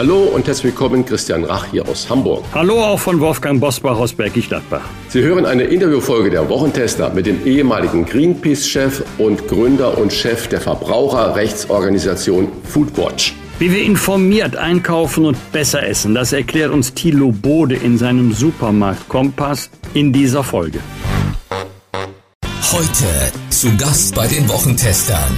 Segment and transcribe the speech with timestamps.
[0.00, 2.42] Hallo und herzlich willkommen, Christian Rach hier aus Hamburg.
[2.54, 4.80] Hallo auch von Wolfgang Bosbach aus Bergisch Gladbach.
[5.10, 10.62] Sie hören eine Interviewfolge der Wochentester mit dem ehemaligen Greenpeace-Chef und Gründer und Chef der
[10.62, 13.34] Verbraucherrechtsorganisation Foodwatch.
[13.58, 19.06] Wie wir informiert einkaufen und besser essen, das erklärt uns Thilo Bode in seinem Supermarkt
[19.06, 20.78] Kompass in dieser Folge.
[22.72, 25.36] Heute zu Gast bei den Wochentestern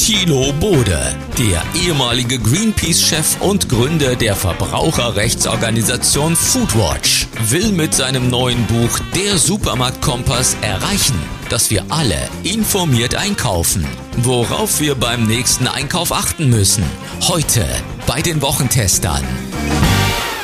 [0.00, 8.98] Thilo Bode, der ehemalige Greenpeace-Chef und Gründer der Verbraucherrechtsorganisation Foodwatch, will mit seinem neuen Buch
[9.14, 11.20] Der Supermarktkompass erreichen,
[11.50, 13.84] dass wir alle informiert einkaufen,
[14.16, 16.84] worauf wir beim nächsten Einkauf achten müssen.
[17.28, 17.66] Heute
[18.06, 19.22] bei den Wochentestern.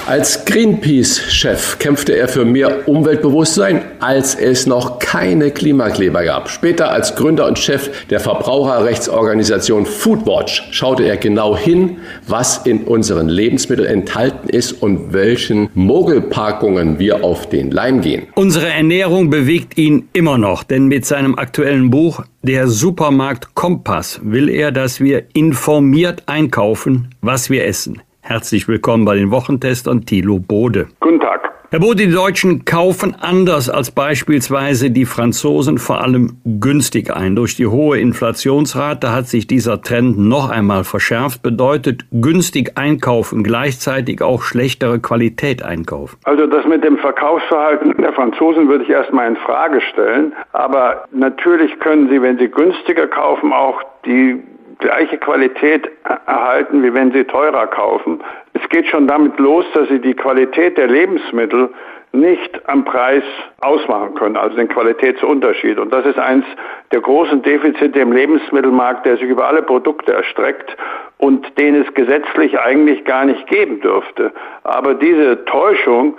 [0.06, 6.48] Als Greenpeace-Chef kämpfte er für mehr Umweltbewusstsein, als es noch keine Klimakleber gab.
[6.48, 11.96] Später als Gründer und Chef der Verbraucherrechtsorganisation Foodwatch schaute er genau hin,
[12.28, 18.28] was in unseren Lebensmitteln enthalten ist und welchen Mogelpackungen wir auf den Leim gehen.
[18.36, 24.48] Unsere Ernährung bewegt ihn immer noch, denn mit seinem aktuellen Buch Der Supermarkt Kompass will
[24.50, 28.02] er, dass wir informiert einkaufen, was wir essen.
[28.28, 30.88] Herzlich willkommen bei den Wochentestern Thilo Bode.
[30.98, 31.48] Guten Tag.
[31.70, 37.36] Herr Bode, die Deutschen kaufen anders als beispielsweise die Franzosen vor allem günstig ein.
[37.36, 41.44] Durch die hohe Inflationsrate hat sich dieser Trend noch einmal verschärft.
[41.44, 46.18] Bedeutet günstig einkaufen gleichzeitig auch schlechtere Qualität einkaufen?
[46.24, 50.32] Also das mit dem Verkaufsverhalten der Franzosen würde ich erstmal in Frage stellen.
[50.52, 54.42] Aber natürlich können sie, wenn sie günstiger kaufen, auch die
[54.78, 55.88] gleiche Qualität
[56.26, 58.22] erhalten, wie wenn sie teurer kaufen.
[58.52, 61.70] Es geht schon damit los, dass sie die Qualität der Lebensmittel
[62.12, 63.22] nicht am Preis
[63.60, 65.78] ausmachen können, also den Qualitätsunterschied.
[65.78, 66.44] Und das ist eins
[66.92, 70.76] der großen Defizite im Lebensmittelmarkt, der sich über alle Produkte erstreckt
[71.18, 74.32] und den es gesetzlich eigentlich gar nicht geben dürfte.
[74.64, 76.16] Aber diese Täuschung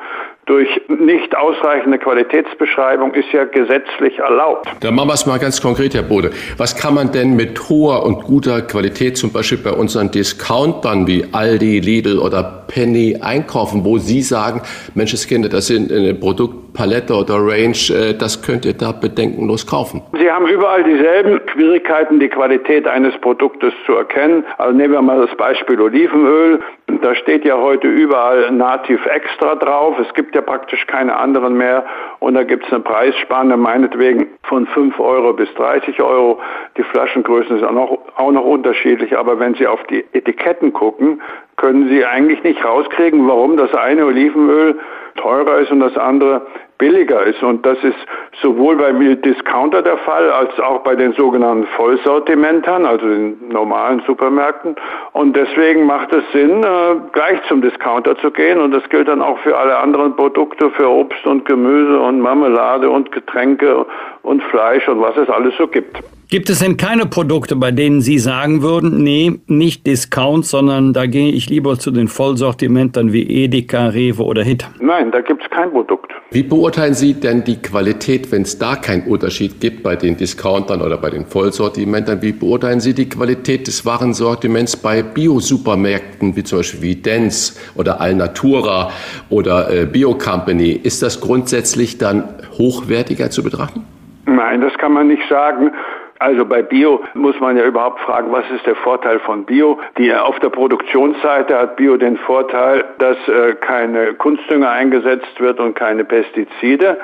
[0.48, 4.68] durch nicht ausreichende Qualitätsbeschreibung ist ja gesetzlich erlaubt.
[4.80, 6.32] Dann machen wir es mal ganz konkret, Herr Bode.
[6.58, 11.26] Was kann man denn mit hoher und guter Qualität zum Beispiel bei unseren Discountern wie
[11.34, 14.62] Aldi, Lidl oder Penny einkaufen, wo Sie sagen,
[14.96, 20.02] Menschenskinder, das sind eine Produktpalette oder Range, äh, das könnt ihr da bedenkenlos kaufen?
[20.18, 24.46] Sie haben überall dieselben Schwierigkeiten, die Qualität eines Produktes zu erkennen.
[24.58, 26.60] Also nehmen wir mal das Beispiel Olivenöl.
[26.88, 30.00] Da steht ja heute überall Nativ Extra drauf.
[30.00, 31.86] Es gibt ja praktisch keine anderen mehr.
[32.20, 36.40] Und da gibt es eine Preisspanne meinetwegen von 5 Euro bis 30 Euro.
[36.78, 39.18] Die Flaschengrößen sind auch noch, auch noch unterschiedlich.
[39.18, 41.22] Aber wenn Sie auf die Etiketten gucken,
[41.58, 44.80] können Sie eigentlich nicht rauskriegen, warum das eine Olivenöl
[45.18, 47.42] teurer ist und das andere billiger ist.
[47.44, 47.98] Und das ist
[48.42, 54.76] sowohl beim Discounter der Fall als auch bei den sogenannten Vollsortimentern, also den normalen Supermärkten.
[55.14, 58.60] Und deswegen macht es Sinn, äh, gleich zum Discounter zu gehen.
[58.60, 62.90] Und das gilt dann auch für alle anderen Produkte, für Obst und Gemüse und Marmelade
[62.90, 63.86] und Getränke
[64.24, 65.98] und Fleisch und was es alles so gibt.
[66.30, 71.06] Gibt es denn keine Produkte, bei denen Sie sagen würden, nee, nicht Discount, sondern da
[71.06, 74.68] gehe ich lieber zu den Vollsortimentern wie Edeka, Rewe oder Hit?
[74.82, 76.12] Nein, da gibt es kein Produkt.
[76.32, 80.82] Wie beurteilen Sie denn die Qualität, wenn es da keinen Unterschied gibt bei den Discountern
[80.82, 82.22] oder bei den Vollsortimentern?
[82.22, 88.02] Wie beurteilen Sie die Qualität des Warensortiments bei Biosupermärkten, wie zum Beispiel wie Dens oder
[88.02, 88.92] Alnatura
[89.30, 90.72] oder äh, Bio Company?
[90.72, 92.26] Ist das grundsätzlich dann
[92.58, 93.86] hochwertiger zu betrachten?
[94.26, 95.72] Nein, das kann man nicht sagen.
[96.20, 99.80] Also bei Bio muss man ja überhaupt fragen, was ist der Vorteil von Bio?
[99.98, 105.76] Die, auf der Produktionsseite hat Bio den Vorteil, dass äh, keine Kunstdünger eingesetzt wird und
[105.76, 106.98] keine Pestizide.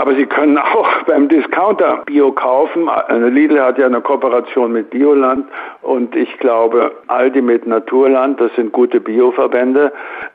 [0.00, 2.88] Aber Sie können auch beim Discounter Bio kaufen.
[3.08, 5.46] Lidl hat ja eine Kooperation mit Bioland
[5.82, 9.92] und ich glaube Aldi mit Naturland, das sind gute Bioverbände.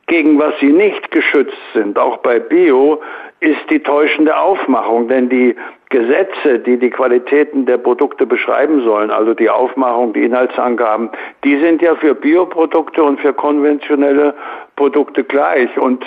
[0.07, 3.01] Gegen was sie nicht geschützt sind, auch bei Bio,
[3.39, 5.55] ist die täuschende Aufmachung, denn die
[5.89, 11.09] Gesetze, die die Qualitäten der Produkte beschreiben sollen, also die Aufmachung, die Inhaltsangaben,
[11.43, 14.33] die sind ja für Bioprodukte und für konventionelle
[14.75, 15.77] Produkte gleich.
[15.77, 16.03] Und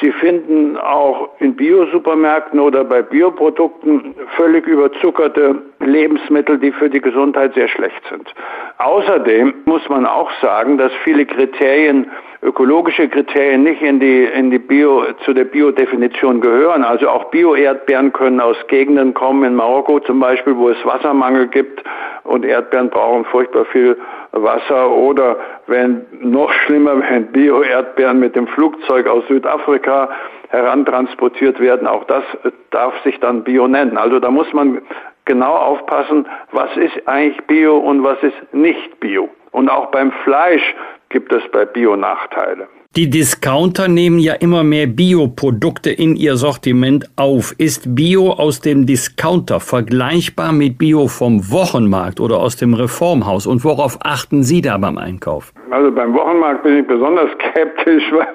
[0.00, 7.54] Sie finden auch in Biosupermärkten oder bei Bioprodukten völlig überzuckerte Lebensmittel, die für die Gesundheit
[7.54, 8.32] sehr schlecht sind.
[8.78, 12.10] Außerdem muss man auch sagen, dass viele Kriterien
[12.42, 16.82] ökologische Kriterien nicht in die, in die Bio, zu der Biodefinition gehören.
[16.82, 21.82] Also auch Bio-Erdbeeren können aus Gegenden kommen, in Marokko zum Beispiel, wo es Wassermangel gibt
[22.24, 23.96] und Erdbeeren brauchen furchtbar viel
[24.32, 25.36] Wasser oder
[25.66, 30.08] wenn noch schlimmer, wenn Bio-Erdbeeren mit dem Flugzeug aus Südafrika
[30.48, 32.24] herantransportiert werden, auch das
[32.70, 33.96] darf sich dann Bio nennen.
[33.96, 34.82] Also da muss man
[35.24, 39.28] genau aufpassen, was ist eigentlich Bio und was ist nicht Bio.
[39.52, 40.74] Und auch beim Fleisch
[41.12, 42.66] gibt es bei Bio Nachteile.
[42.94, 47.54] Die Discounter nehmen ja immer mehr Bioprodukte in ihr Sortiment auf.
[47.56, 53.46] Ist Bio aus dem Discounter vergleichbar mit Bio vom Wochenmarkt oder aus dem Reformhaus?
[53.46, 55.54] Und worauf achten Sie da beim Einkauf?
[55.70, 58.28] Also beim Wochenmarkt bin ich besonders skeptisch, weil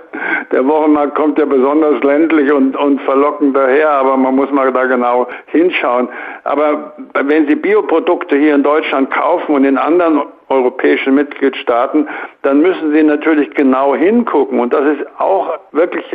[0.52, 4.86] der Wochenmarkt kommt ja besonders ländlich und, und verlockend daher, aber man muss mal da
[4.86, 6.10] genau hinschauen.
[6.46, 12.08] Aber wenn Sie Bioprodukte hier in Deutschland kaufen und in anderen europäischen Mitgliedstaaten,
[12.44, 14.60] dann müssen Sie natürlich genau hingucken.
[14.60, 16.06] Und das ist auch wirklich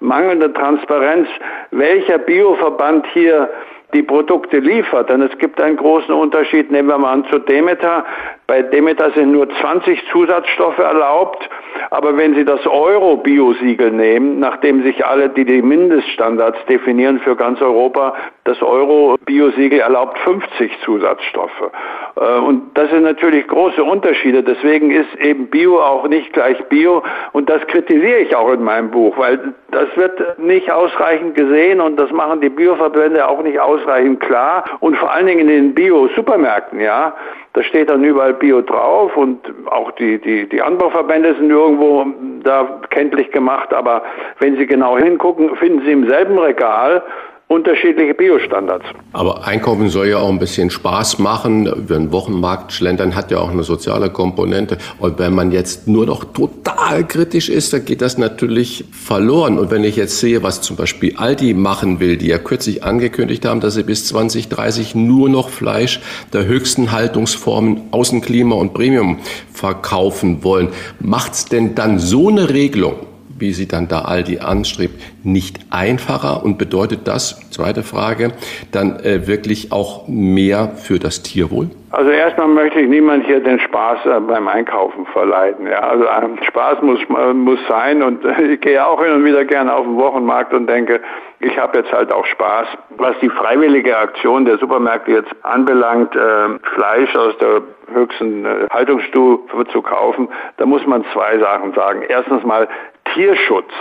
[0.00, 1.28] mangelnde Transparenz,
[1.70, 3.48] welcher Bioverband hier
[3.94, 5.08] die Produkte liefert.
[5.08, 6.70] Denn es gibt einen großen Unterschied.
[6.70, 8.04] Nehmen wir mal an zu Demeter.
[8.46, 11.48] Bei Demeter sind nur 20 Zusatzstoffe erlaubt.
[11.90, 17.60] Aber wenn Sie das Euro-Biosiegel nehmen, nachdem sich alle, die die Mindeststandards definieren für ganz
[17.62, 18.14] Europa,
[18.46, 21.70] das Euro-Biosiegel erlaubt 50 Zusatzstoffe.
[22.16, 24.42] Äh, und das sind natürlich große Unterschiede.
[24.42, 27.02] Deswegen ist eben Bio auch nicht gleich Bio.
[27.32, 31.96] Und das kritisiere ich auch in meinem Buch, weil das wird nicht ausreichend gesehen und
[31.96, 34.64] das machen die Bioverbände auch nicht ausreichend klar.
[34.80, 37.14] Und vor allen Dingen in den Bio-Supermärkten, ja,
[37.52, 42.06] da steht dann überall Bio drauf und auch die, die, die Anbauverbände sind irgendwo
[42.44, 43.72] da kenntlich gemacht.
[43.74, 44.02] Aber
[44.38, 47.02] wenn Sie genau hingucken, finden Sie im selben Regal
[47.48, 48.84] unterschiedliche Biostandards.
[49.12, 51.68] Aber Einkaufen soll ja auch ein bisschen Spaß machen.
[51.88, 54.78] Ein Wochenmarkt schlendern hat ja auch eine soziale Komponente.
[54.98, 59.60] Und wenn man jetzt nur noch total kritisch ist, dann geht das natürlich verloren.
[59.60, 63.44] Und wenn ich jetzt sehe, was zum Beispiel Aldi machen will, die ja kürzlich angekündigt
[63.44, 66.00] haben, dass sie bis 2030 nur noch Fleisch
[66.32, 69.20] der höchsten Haltungsformen Außenklima und Premium
[69.52, 72.96] verkaufen wollen, macht's denn dann so eine Regelung
[73.38, 74.94] wie sie dann da Aldi anstrebt,
[75.24, 78.32] nicht einfacher und bedeutet das, zweite Frage,
[78.72, 81.70] dann äh, wirklich auch mehr für das Tierwohl?
[81.90, 85.66] Also erstmal möchte ich niemand hier den Spaß äh, beim Einkaufen verleiten.
[85.66, 89.24] Ja, also ähm, Spaß muss, äh, muss sein und äh, ich gehe auch hin und
[89.24, 91.00] wieder gerne auf den Wochenmarkt und denke,
[91.40, 92.66] ich habe jetzt halt auch Spaß.
[92.98, 97.62] Was die freiwillige Aktion der Supermärkte jetzt anbelangt, äh, Fleisch aus der
[97.92, 100.28] höchsten äh, Haltungsstufe zu kaufen,
[100.58, 102.02] da muss man zwei Sachen sagen.
[102.08, 102.68] Erstens mal
[103.16, 103.72] Tierschutz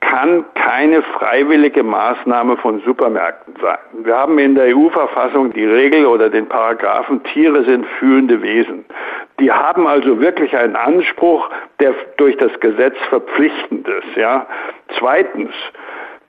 [0.00, 3.78] kann keine freiwillige Maßnahme von Supermärkten sein.
[4.04, 8.84] Wir haben in der EU-Verfassung die Regel oder den Paragraphen, Tiere sind fühlende Wesen.
[9.38, 14.16] Die haben also wirklich einen Anspruch, der durch das Gesetz verpflichtend ist.
[14.16, 14.46] Ja.
[14.98, 15.52] Zweitens,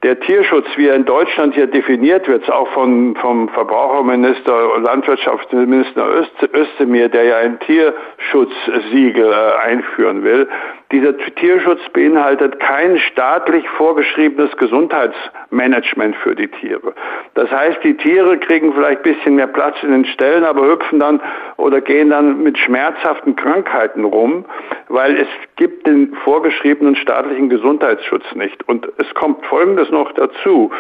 [0.04, 6.08] der Tierschutz, wie er in Deutschland hier definiert wird, auch von, vom Verbraucherminister, Landwirtschaftsminister
[6.54, 10.48] Özdemir, der ja ein Tierschutzsiegel äh, einführen will,
[10.92, 16.94] dieser Tierschutz beinhaltet kein staatlich vorgeschriebenes Gesundheitsmanagement für die Tiere.
[17.36, 21.00] Das heißt, die Tiere kriegen vielleicht ein bisschen mehr Platz in den Ställen, aber hüpfen
[21.00, 21.22] dann
[21.58, 24.46] oder gehen dann mit schmerzhaften Krankheiten rum,
[24.88, 25.28] weil es
[25.58, 28.68] gibt den vorgeschriebenen staatlichen Gesundheitsschutz nicht.
[28.68, 30.72] Und es kommt Folgendes noch dazu.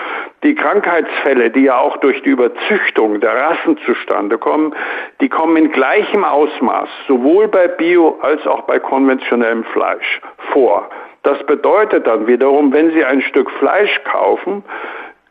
[0.44, 4.73] Die Krankheitsfälle, die ja auch durch die Überzüchtung der Rassen zustande kommen,
[5.19, 10.21] die kommen in gleichem Ausmaß, sowohl bei Bio als auch bei konventionellem Fleisch.
[10.54, 10.90] Vor.
[11.23, 14.64] Das bedeutet dann wiederum, wenn Sie ein Stück Fleisch kaufen,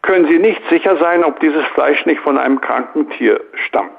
[0.03, 3.91] können Sie nicht sicher sein, ob dieses Fleisch nicht von einem kranken Tier stammt.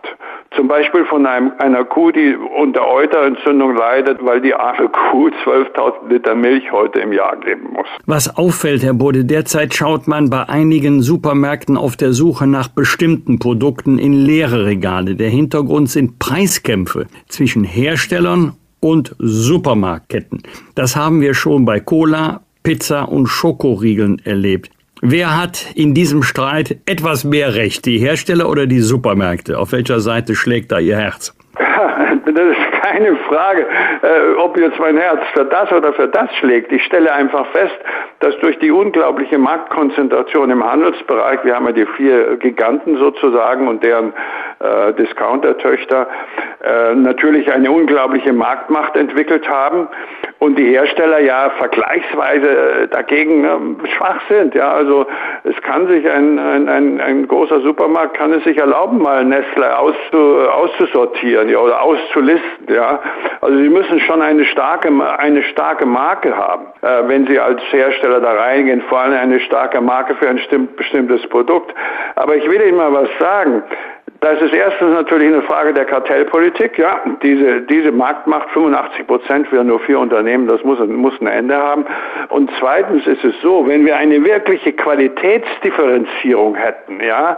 [0.56, 6.10] Zum Beispiel von einem, einer Kuh, die unter Euterentzündung leidet, weil die arme Kuh 12.000
[6.10, 7.88] Liter Milch heute im Jahr geben muss.
[8.06, 13.38] Was auffällt, Herr Bode, derzeit schaut man bei einigen Supermärkten auf der Suche nach bestimmten
[13.38, 15.16] Produkten in leere Regale.
[15.16, 20.42] Der Hintergrund sind Preiskämpfe zwischen Herstellern und Supermarktketten.
[20.74, 24.72] Das haben wir schon bei Cola, Pizza und Schokoriegeln erlebt.
[25.02, 29.58] Wer hat in diesem Streit etwas mehr Recht, die Hersteller oder die Supermärkte?
[29.58, 31.34] Auf welcher Seite schlägt da Ihr Herz?
[32.26, 32.46] Das
[33.00, 33.66] keine Frage,
[34.02, 36.72] äh, ob jetzt mein Herz für das oder für das schlägt.
[36.72, 37.78] Ich stelle einfach fest,
[38.20, 43.84] dass durch die unglaubliche Marktkonzentration im Handelsbereich, wir haben ja die vier Giganten sozusagen und
[43.84, 44.14] deren
[44.60, 46.08] äh, Discounter-Töchter,
[46.62, 49.88] äh, natürlich eine unglaubliche Marktmacht entwickelt haben
[50.40, 54.56] und die Hersteller ja vergleichsweise äh, dagegen äh, schwach sind.
[54.56, 55.06] Ja, also
[55.44, 59.78] es kann sich ein, ein, ein, ein großer Supermarkt kann es sich erlauben, mal Nestle
[59.78, 60.18] auszu,
[60.50, 62.74] auszusortieren ja, oder auszulisten.
[62.74, 62.89] Ja,
[63.42, 68.20] Also Sie müssen schon eine starke, eine starke Marke haben, äh, wenn Sie als Hersteller
[68.20, 70.40] da reingehen, vor allem eine starke Marke für ein
[70.76, 71.74] bestimmtes Produkt.
[72.16, 73.64] Aber ich will Ihnen mal was sagen.
[74.22, 76.78] Das ist erstens natürlich eine Frage der Kartellpolitik.
[76.78, 81.56] Ja, diese, diese Marktmacht 85 Prozent für nur vier Unternehmen, das muss, muss ein Ende
[81.56, 81.86] haben.
[82.28, 87.38] Und zweitens ist es so, wenn wir eine wirkliche Qualitätsdifferenzierung hätten, ja,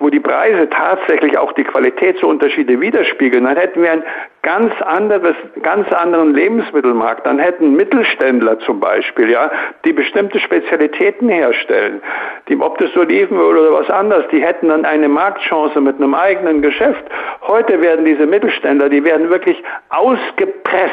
[0.00, 4.02] wo die Preise tatsächlich auch die Qualitätsunterschiede widerspiegeln, dann hätten wir ein
[4.42, 7.26] ganz anderes, ganz anderen Lebensmittelmarkt.
[7.26, 9.50] Dann hätten Mittelständler zum Beispiel, ja,
[9.84, 12.00] die bestimmte Spezialitäten herstellen,
[12.48, 16.62] die, ob das Olivenöl oder was anderes, die hätten dann eine Marktchance mit einem eigenen
[16.62, 17.04] Geschäft.
[17.46, 20.92] Heute werden diese Mittelständler, die werden wirklich ausgepresst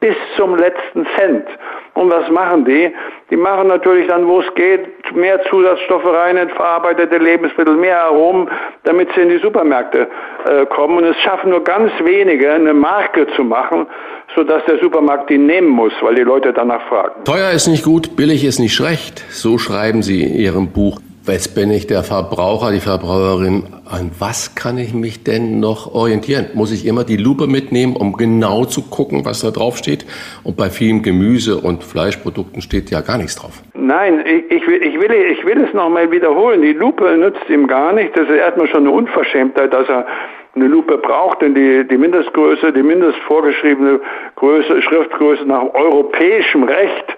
[0.00, 1.46] bis zum letzten Cent.
[1.94, 2.92] Und was machen die?
[3.30, 4.80] Die machen natürlich dann, wo es geht,
[5.14, 8.50] mehr Zusatzstoffe rein in verarbeitete Lebensmittel, mehr Aromen,
[8.82, 10.08] damit sie in die Supermärkte
[10.44, 10.98] äh, kommen.
[10.98, 13.86] Und es schaffen nur ganz wenige, eine Marke zu machen,
[14.34, 17.24] sodass der Supermarkt die nehmen muss, weil die Leute danach fragen.
[17.24, 19.24] Teuer ist nicht gut, billig ist nicht schlecht.
[19.30, 20.98] So schreiben Sie in Ihrem Buch.
[21.26, 23.62] Jetzt bin ich der Verbraucher, die Verbraucherin.
[23.90, 26.48] An was kann ich mich denn noch orientieren?
[26.52, 30.04] Muss ich immer die Lupe mitnehmen, um genau zu gucken, was da drauf steht?
[30.42, 33.62] Und bei vielen Gemüse- und Fleischprodukten steht ja gar nichts drauf.
[33.72, 36.60] Nein, ich, ich, will, ich, will, ich will es nochmal wiederholen.
[36.60, 38.14] Die Lupe nützt ihm gar nicht.
[38.14, 40.06] Das ist erstmal schon eine Unverschämtheit, dass er
[40.54, 43.98] eine Lupe braucht, denn die, die Mindestgröße, die mindest vorgeschriebene
[44.36, 47.16] Größe, Schriftgröße nach europäischem Recht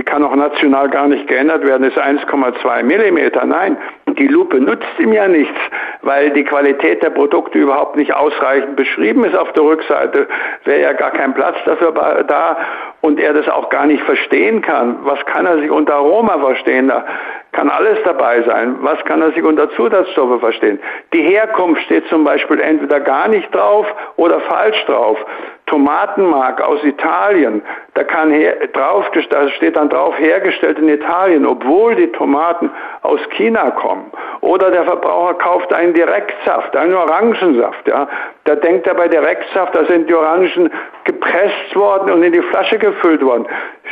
[0.00, 3.44] die kann auch national gar nicht geändert werden, ist 1,2 Millimeter.
[3.44, 3.76] Nein,
[4.18, 5.58] die Lupe nutzt ihm ja nichts,
[6.00, 10.26] weil die Qualität der Produkte überhaupt nicht ausreichend beschrieben ist auf der Rückseite.
[10.64, 11.92] Wäre ja gar kein Platz dafür
[12.26, 12.56] da
[13.02, 14.96] und er das auch gar nicht verstehen kann.
[15.02, 16.88] Was kann er sich unter Aroma verstehen?
[16.88, 17.04] Da
[17.52, 18.76] kann alles dabei sein.
[18.80, 20.78] Was kann er sich unter Zusatzstoffe verstehen?
[21.12, 25.18] Die Herkunft steht zum Beispiel entweder gar nicht drauf oder falsch drauf.
[25.66, 27.62] Tomatenmark aus Italien,
[27.94, 32.70] da kann her, drauf, da steht dann drauf hergestellt in Italien, obwohl die Tomaten
[33.02, 34.10] aus China kommen.
[34.40, 38.08] Oder der Verbraucher kauft einen Direktsaft, einen Orangensaft, ja.
[38.50, 40.68] Da denkt er bei Direktsaft, da sind die Orangen
[41.04, 43.46] gepresst worden und in die Flasche gefüllt worden.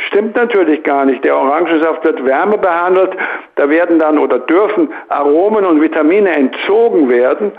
[0.07, 1.23] Stimmt natürlich gar nicht.
[1.23, 3.13] Der Orangensaft wird wärmebehandelt,
[3.55, 7.53] da werden dann oder dürfen Aromen und Vitamine entzogen werden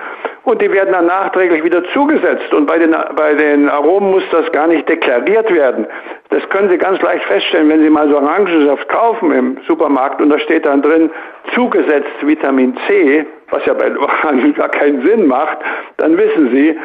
[0.51, 2.53] und die werden dann nachträglich wieder zugesetzt.
[2.53, 5.87] Und bei den, bei den Aromen muss das gar nicht deklariert werden.
[6.31, 10.31] Das können Sie ganz leicht feststellen, wenn Sie mal so Orangensaft kaufen im Supermarkt und
[10.31, 11.11] da steht dann drin
[11.55, 15.59] zugesetzt Vitamin C, was ja bei Orangen gar keinen Sinn macht,
[15.97, 16.79] dann wissen Sie,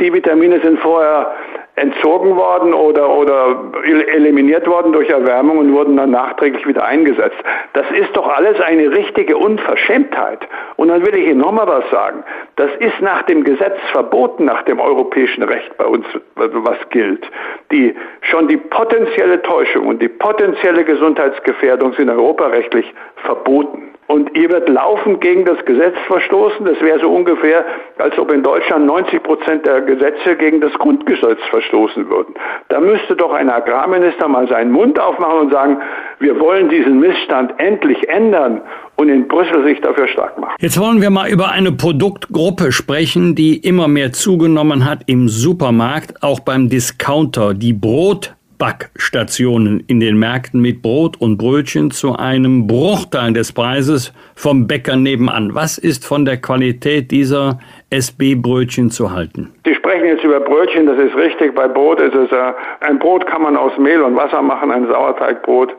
[0.00, 1.32] die Vitamine sind vorher
[1.76, 7.38] entzogen worden oder, oder eliminiert worden durch Erwärmung und wurden dann nachträglich wieder eingesetzt.
[7.72, 10.46] Das ist doch alles eine richtige Unverschämtheit.
[10.76, 12.24] Und dann will ich Ihnen nochmal was sagen.
[12.56, 16.04] Das ist nach dem Gesetz verboten, nach dem europäischen Recht bei uns,
[16.34, 17.26] was gilt.
[17.70, 23.92] Die, schon die potenzielle Täuschung und die potenzielle Gesundheitsgefährdung sind europarechtlich verboten.
[24.12, 26.66] Und ihr wird laufend gegen das Gesetz verstoßen.
[26.66, 27.64] Das wäre so ungefähr,
[27.96, 32.34] als ob in Deutschland 90 Prozent der Gesetze gegen das Grundgesetz verstoßen würden.
[32.68, 35.78] Da müsste doch ein Agrarminister mal seinen Mund aufmachen und sagen,
[36.18, 38.60] wir wollen diesen Missstand endlich ändern
[38.96, 40.56] und in Brüssel sich dafür stark machen.
[40.60, 46.22] Jetzt wollen wir mal über eine Produktgruppe sprechen, die immer mehr zugenommen hat im Supermarkt,
[46.22, 52.68] auch beim Discounter, die Brot Backstationen in den Märkten mit Brot und Brötchen zu einem
[52.68, 55.52] Bruchteil des Preises vom Bäcker nebenan.
[55.52, 57.58] Was ist von der Qualität dieser
[57.90, 59.52] SB-Brötchen zu halten?
[59.66, 61.56] Sie sprechen jetzt über Brötchen, das ist richtig.
[61.56, 62.52] Bei Brot ist es, äh,
[62.82, 65.74] ein Brot kann man aus Mehl und Wasser machen, ein Sauerteigbrot.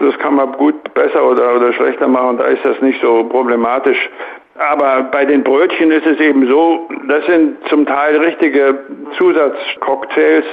[0.00, 4.10] Das kann man gut besser oder, oder schlechter machen, da ist das nicht so problematisch.
[4.58, 8.78] Aber bei den Brötchen ist es eben so, das sind zum Teil richtige
[9.16, 10.44] Zusatzcocktails,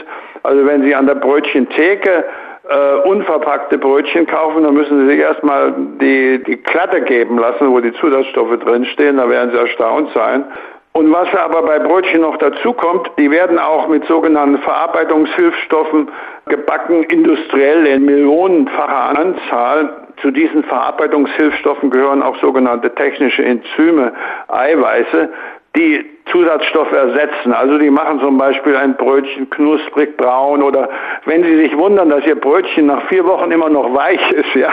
[0.43, 2.23] also wenn Sie an der Brötchentheke
[2.69, 7.79] äh, unverpackte Brötchen kaufen, dann müssen Sie sich erstmal die, die Klatte geben lassen, wo
[7.79, 10.45] die Zusatzstoffe drinstehen, da werden Sie erstaunt sein.
[10.93, 16.09] Und was aber bei Brötchen noch dazu kommt, die werden auch mit sogenannten Verarbeitungshilfsstoffen
[16.47, 20.04] gebacken, industriell in millionenfacher Anzahl.
[20.21, 24.13] Zu diesen Verarbeitungshilfsstoffen gehören auch sogenannte technische Enzyme,
[24.47, 25.29] Eiweiße
[25.75, 27.53] die Zusatzstoffe ersetzen.
[27.53, 30.89] Also die machen zum Beispiel ein Brötchen knusprig braun oder
[31.25, 34.71] wenn Sie sich wundern, dass Ihr Brötchen nach vier Wochen immer noch weich ist, ja,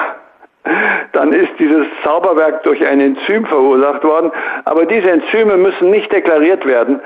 [1.12, 4.30] dann ist dieses Zauberwerk durch ein Enzym verursacht worden.
[4.64, 7.00] Aber diese Enzyme müssen nicht deklariert werden.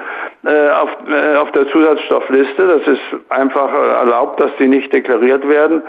[0.46, 2.66] Äh, auf, äh, auf der Zusatzstoffliste.
[2.66, 5.82] Das ist einfach erlaubt, dass die nicht deklariert werden.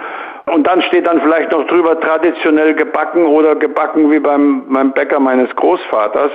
[0.54, 5.20] Und dann steht dann vielleicht noch drüber traditionell gebacken oder gebacken wie beim, beim Bäcker
[5.20, 6.32] meines Großvaters.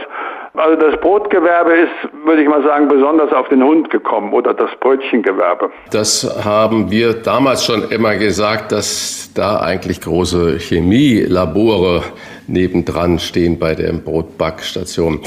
[0.54, 4.68] Also das Brotgewerbe ist, würde ich mal sagen, besonders auf den Hund gekommen oder das
[4.80, 5.70] Brötchengewerbe.
[5.90, 12.02] Das haben wir damals schon immer gesagt, dass da eigentlich große Chemielabore
[12.46, 15.20] nebendran stehen bei der Brotbackstation.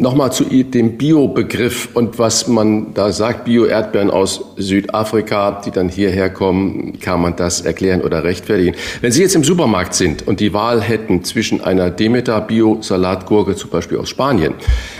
[0.00, 6.30] Nochmal zu dem Bio-Begriff und was man da sagt, Bio-Erdbeeren aus Südafrika, die dann hierher
[6.30, 8.76] kommen, kann man das erklären oder rechtfertigen.
[9.00, 13.70] Wenn Sie jetzt im Supermarkt sind und die Wahl hätten zwischen einer Demeter Bio-Salatgurke zum
[13.70, 14.54] Beispiel aus Spanien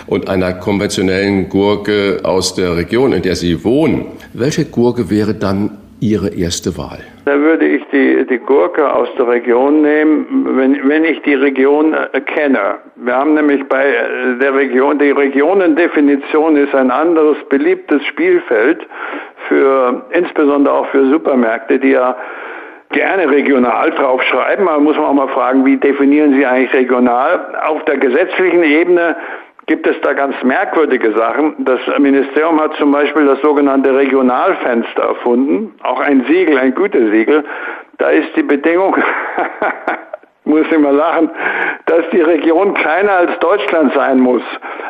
[0.08, 5.78] und einer konventionellen Gurke aus der Region, in der Sie wohnen, welche Gurke wäre dann
[6.00, 7.00] Ihre erste Wahl?
[7.24, 11.92] Da würde ich die, die Gurke aus der Region nehmen, wenn, wenn ich die Region
[11.92, 12.76] äh, kenne.
[12.96, 18.86] Wir haben nämlich bei äh, der Region, die Regionendefinition ist ein anderes beliebtes Spielfeld
[19.48, 22.16] für, insbesondere auch für Supermärkte, die ja
[22.90, 24.68] gerne regional draufschreiben.
[24.68, 27.56] Aber muss man auch mal fragen, wie definieren Sie eigentlich regional?
[27.66, 29.16] Auf der gesetzlichen Ebene
[29.68, 31.54] gibt es da ganz merkwürdige Sachen.
[31.58, 37.44] Das Ministerium hat zum Beispiel das sogenannte Regionalfenster erfunden, auch ein Siegel, ein Gütesiegel.
[37.98, 38.96] Da ist die Bedingung,
[40.44, 41.30] muss ich mal lachen,
[41.86, 44.42] dass die Region kleiner als Deutschland sein muss.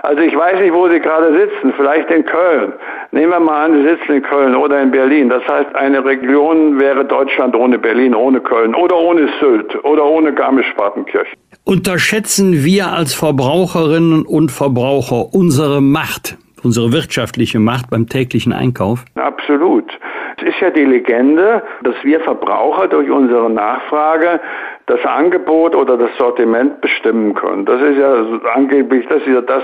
[0.02, 2.72] Also ich weiß nicht, wo Sie gerade sitzen, vielleicht in Köln.
[3.10, 5.28] Nehmen wir mal an, Sie sitzen in Köln oder in Berlin.
[5.28, 10.32] Das heißt, eine Region wäre Deutschland ohne Berlin, ohne Köln oder ohne Sylt oder ohne
[10.32, 11.36] Garmisch-Partenkirchen.
[11.68, 19.04] Unterschätzen wir als Verbraucherinnen und Verbraucher unsere Macht, unsere wirtschaftliche Macht beim täglichen Einkauf?
[19.16, 19.84] Absolut.
[20.38, 24.40] Es ist ja die Legende, dass wir Verbraucher durch unsere Nachfrage
[24.86, 27.66] das Angebot oder das Sortiment bestimmen können.
[27.66, 28.14] Das ist ja
[28.54, 29.62] angeblich, das ist ja das,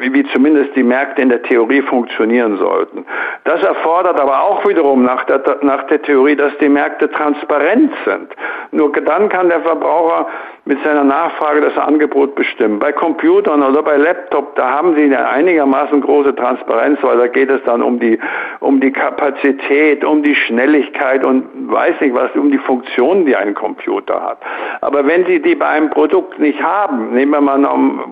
[0.00, 3.06] wie, zumindest die Märkte in der Theorie funktionieren sollten.
[3.44, 8.34] Das erfordert aber auch wiederum nach der, nach der Theorie, dass die Märkte transparent sind.
[8.72, 10.26] Nur dann kann der Verbraucher
[10.66, 12.80] mit seiner Nachfrage das Angebot bestimmen.
[12.80, 17.50] Bei Computern oder bei Laptop, da haben sie eine einigermaßen große Transparenz, weil da geht
[17.50, 18.18] es dann um die,
[18.58, 23.54] um die Kapazität, um die Schnelligkeit und weiß nicht was, um die Funktionen, die ein
[23.54, 24.38] Computer hat.
[24.80, 27.64] Aber wenn Sie die bei einem Produkt nicht haben, nehmen wir mal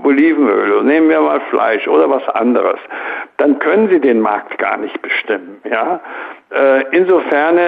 [0.04, 2.78] Olivenöl, nehmen wir mal Fleisch oder was anderes,
[3.38, 5.60] dann können Sie den Markt gar nicht bestimmen.
[5.68, 6.00] Ja?
[6.50, 7.58] Äh, insofern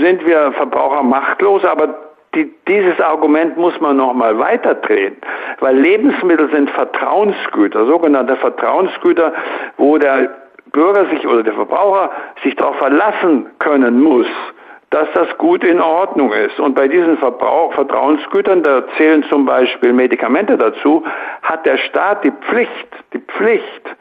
[0.00, 2.01] sind wir Verbraucher machtlos, aber
[2.34, 5.16] die, dieses Argument muss man noch mal weiterdrehen,
[5.60, 9.32] weil Lebensmittel sind Vertrauensgüter, sogenannte Vertrauensgüter,
[9.76, 10.30] wo der
[10.72, 12.10] Bürger sich oder der Verbraucher
[12.42, 14.26] sich darauf verlassen können muss,
[14.88, 16.58] dass das gut in Ordnung ist.
[16.58, 21.04] Und bei diesen Verbrauch Vertrauensgütern, da zählen zum Beispiel Medikamente dazu,
[21.42, 23.96] hat der Staat die Pflicht, die Pflicht,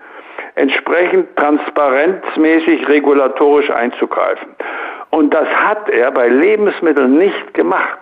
[0.55, 4.49] entsprechend transparenzmäßig regulatorisch einzugreifen.
[5.09, 7.99] Und das hat er bei Lebensmitteln nicht gemacht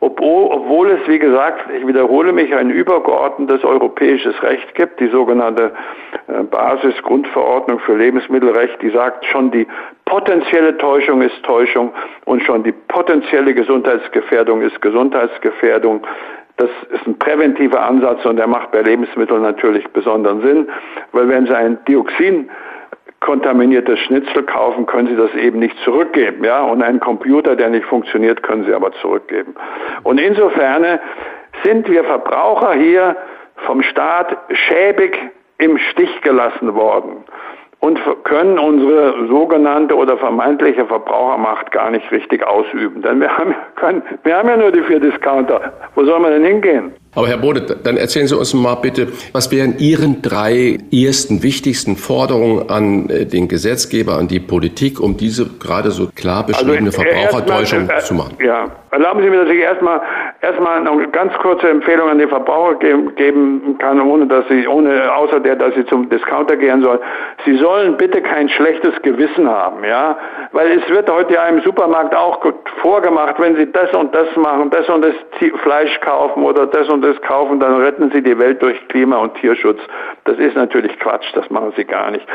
[0.00, 5.72] obwohl es, wie gesagt, ich wiederhole mich, ein übergeordnetes europäisches Recht gibt, die sogenannte
[6.28, 9.66] äh, Basisgrundverordnung für Lebensmittelrecht, die sagt schon, die
[10.04, 11.92] potenzielle Täuschung ist Täuschung
[12.24, 16.06] und schon die potenzielle Gesundheitsgefährdung ist Gesundheitsgefährdung.
[16.56, 20.68] Das ist ein präventiver Ansatz und der macht bei Lebensmitteln natürlich besonderen Sinn,
[21.12, 22.50] weil wenn Sie ein Dioxin
[23.22, 26.44] kontaminiertes Schnitzel kaufen, können Sie das eben nicht zurückgeben.
[26.44, 26.62] Ja?
[26.62, 29.54] Und einen Computer, der nicht funktioniert, können Sie aber zurückgeben.
[30.02, 30.98] Und insofern
[31.64, 33.16] sind wir Verbraucher hier
[33.66, 35.18] vom Staat schäbig
[35.58, 37.24] im Stich gelassen worden
[37.78, 43.02] und können unsere sogenannte oder vermeintliche Verbrauchermacht gar nicht richtig ausüben.
[43.02, 45.72] Denn wir haben, können, wir haben ja nur die vier Discounter.
[45.94, 46.92] Wo soll man denn hingehen?
[47.14, 51.96] Aber Herr Bode, dann erzählen Sie uns mal bitte, was wären Ihren drei ersten wichtigsten
[51.96, 57.02] Forderungen an äh, den Gesetzgeber, an die Politik, um diese gerade so klar beschriebene also,
[57.02, 58.36] Verbrauchertäuschung äh, zu machen?
[58.42, 60.00] Ja, erlauben Sie mir, dass ich erstmal
[60.40, 65.12] erstmal eine ganz kurze Empfehlung an den Verbraucher geben, geben kann, ohne dass Sie, ohne
[65.12, 67.00] außer der, dass Sie zum Discounter gehen sollen.
[67.44, 70.16] Sie sollen bitte kein schlechtes Gewissen haben, ja,
[70.52, 72.40] weil es wird heute ja im Supermarkt auch
[72.80, 75.14] vorgemacht, wenn Sie das und das machen, das und das
[75.62, 79.34] Fleisch kaufen oder das und das kaufen, dann retten sie die Welt durch Klima- und
[79.36, 79.80] Tierschutz.
[80.24, 82.26] Das ist natürlich Quatsch, das machen sie gar nicht.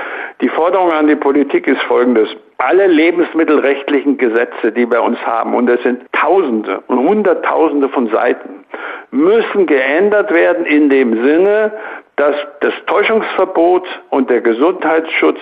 [0.41, 2.29] Die Forderung an die Politik ist folgendes.
[2.59, 8.65] Alle lebensmittelrechtlichen Gesetze, die wir uns haben, und es sind Tausende und Hunderttausende von Seiten,
[9.11, 11.71] müssen geändert werden in dem Sinne,
[12.15, 15.39] dass das Täuschungsverbot und der Gesundheitsschutz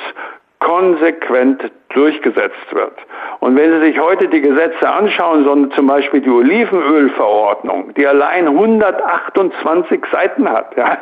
[0.60, 2.94] konsequent durchgesetzt wird.
[3.40, 8.48] Und wenn Sie sich heute die Gesetze anschauen, sondern zum Beispiel die Olivenölverordnung, die allein
[8.48, 10.98] 128 Seiten hat, ja,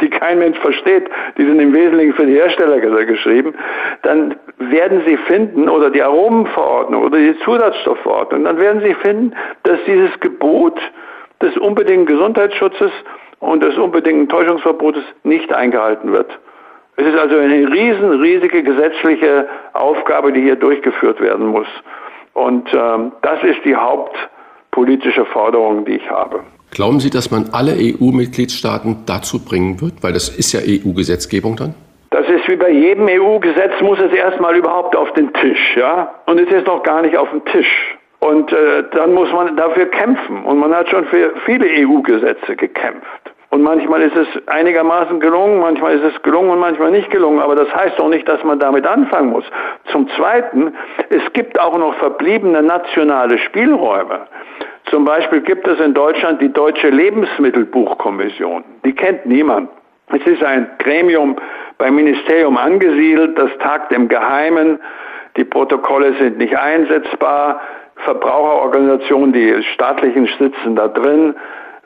[0.00, 3.54] die kein Mensch versteht, die sind im Wesentlichen für die Hersteller geschrieben,
[4.02, 9.78] dann werden Sie finden, oder die Aromenverordnung oder die Zusatzstoffverordnung, dann werden Sie finden, dass
[9.86, 10.78] dieses Gebot
[11.42, 12.90] des unbedingten Gesundheitsschutzes
[13.40, 16.38] und des unbedingten Täuschungsverbotes nicht eingehalten wird.
[16.96, 21.68] Es ist also eine riesen, riesige gesetzliche Aufgabe, die hier durchgeführt werden muss.
[22.32, 26.40] Und ähm, das ist die hauptpolitische Forderung, die ich habe.
[26.70, 30.02] Glauben Sie, dass man alle EU-Mitgliedstaaten dazu bringen wird?
[30.02, 31.74] Weil das ist ja EU-Gesetzgebung dann.
[32.10, 36.14] Das ist wie bei jedem EU-Gesetz, muss es erstmal überhaupt auf den Tisch, ja?
[36.26, 37.98] Und es ist noch gar nicht auf dem Tisch.
[38.20, 40.44] Und äh, dann muss man dafür kämpfen.
[40.44, 43.32] Und man hat schon für viele EU-Gesetze gekämpft.
[43.50, 47.40] Und manchmal ist es einigermaßen gelungen, manchmal ist es gelungen und manchmal nicht gelungen.
[47.40, 49.44] Aber das heißt doch nicht, dass man damit anfangen muss.
[49.90, 50.74] Zum Zweiten,
[51.08, 54.26] es gibt auch noch verbliebene nationale Spielräume.
[54.90, 58.64] Zum Beispiel gibt es in Deutschland die Deutsche Lebensmittelbuchkommission.
[58.84, 59.68] Die kennt niemand.
[60.10, 61.36] Es ist ein Gremium
[61.76, 64.78] beim Ministerium angesiedelt, das tagt im Geheimen.
[65.36, 67.60] Die Protokolle sind nicht einsetzbar.
[67.96, 71.34] Verbraucherorganisationen, die staatlichen sitzen da drin.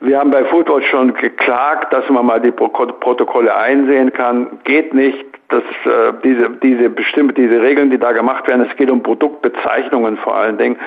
[0.01, 4.59] Wir haben bei Foodwatch schon geklagt, dass man mal die Protokolle einsehen kann.
[4.65, 5.25] Geht nicht.
[5.53, 10.17] Das, äh, diese, diese bestimmte, diese Regeln, die da gemacht werden, es geht um Produktbezeichnungen
[10.17, 10.79] vor allen Dingen,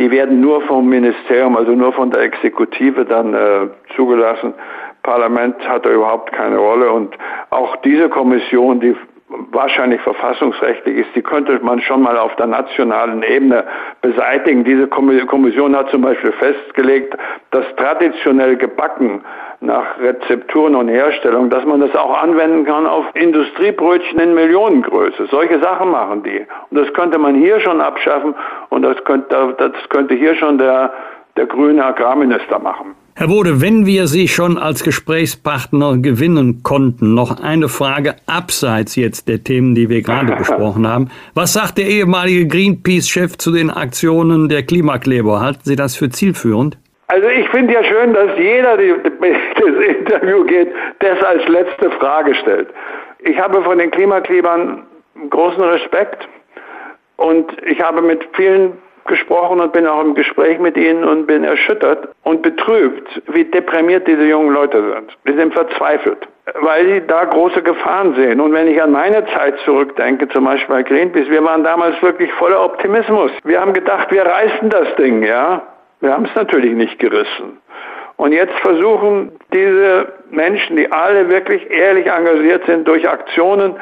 [0.00, 4.54] die werden nur vom Ministerium, also nur von der Exekutive dann äh, zugelassen.
[5.04, 7.16] Parlament hat da überhaupt keine Rolle und
[7.50, 8.96] auch diese Kommission, die
[9.50, 13.64] wahrscheinlich verfassungsrechtlich ist, die könnte man schon mal auf der nationalen Ebene
[14.00, 14.64] beseitigen.
[14.64, 17.14] Diese Kommission hat zum Beispiel festgelegt,
[17.50, 19.22] dass traditionell gebacken
[19.60, 25.26] nach Rezepturen und Herstellung, dass man das auch anwenden kann auf Industriebrötchen in Millionengröße.
[25.30, 26.46] Solche Sachen machen die.
[26.70, 28.34] Und das könnte man hier schon abschaffen
[28.70, 30.92] und das könnte, das könnte hier schon der,
[31.36, 32.94] der grüne Agrarminister machen.
[33.18, 39.26] Herr Bode, wenn wir Sie schon als Gesprächspartner gewinnen konnten, noch eine Frage abseits jetzt
[39.28, 41.10] der Themen, die wir gerade besprochen haben.
[41.34, 45.40] Was sagt der ehemalige Greenpeace-Chef zu den Aktionen der Klimakleber?
[45.40, 46.78] Halten Sie das für zielführend?
[47.08, 50.68] Also ich finde ja schön, dass jeder, der das Interview geht,
[51.00, 52.68] das als letzte Frage stellt.
[53.24, 54.84] Ich habe von den Klimaklebern
[55.30, 56.28] großen Respekt
[57.16, 58.74] und ich habe mit vielen
[59.06, 64.06] gesprochen und bin auch im Gespräch mit ihnen und bin erschüttert und betrübt, wie deprimiert
[64.06, 65.16] diese jungen Leute sind.
[65.26, 66.28] Die sind verzweifelt,
[66.60, 68.40] weil sie da große Gefahren sehen.
[68.40, 72.32] Und wenn ich an meine Zeit zurückdenke, zum Beispiel bei Greenpeace, wir waren damals wirklich
[72.34, 73.30] voller Optimismus.
[73.44, 75.62] Wir haben gedacht, wir reißen das Ding, ja.
[76.00, 77.58] Wir haben es natürlich nicht gerissen.
[78.18, 83.76] Und jetzt versuchen diese Menschen, die alle wirklich ehrlich engagiert sind, durch Aktionen,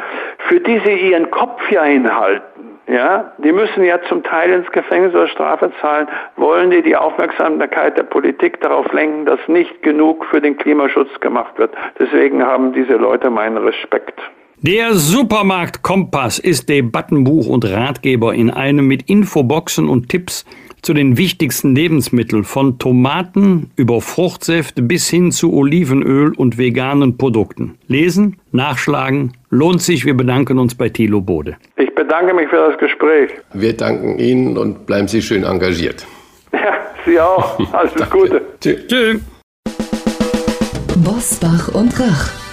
[0.49, 5.13] für die sie ihren Kopf ja hinhalten, ja, die müssen ja zum Teil ins Gefängnis
[5.13, 6.07] oder Strafe zahlen.
[6.37, 11.59] Wollen die die Aufmerksamkeit der Politik darauf lenken, dass nicht genug für den Klimaschutz gemacht
[11.59, 11.75] wird?
[11.99, 14.21] Deswegen haben diese Leute meinen Respekt.
[14.63, 20.47] Der Supermarkt Kompass ist Debattenbuch und Ratgeber in einem mit Infoboxen und Tipps
[20.87, 27.77] zu den wichtigsten Lebensmitteln von Tomaten über Fruchtsäfte bis hin zu Olivenöl und veganen Produkten.
[27.89, 30.05] Lesen, nachschlagen, lohnt sich.
[30.07, 31.57] Wir bedanken uns bei Thilo Bode.
[31.77, 33.33] Ich bedanke mich für das Gespräch.
[33.53, 36.07] Wir danken Ihnen und bleiben Sie schön engagiert.
[36.53, 37.59] Ja, Sie auch.
[37.75, 38.41] Alles Gute.
[38.61, 39.21] Tschüss.
[41.05, 42.46] Bosbach und Rach.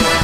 [0.00, 0.23] Yeah.